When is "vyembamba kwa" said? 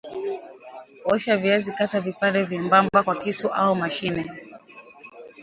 2.45-3.15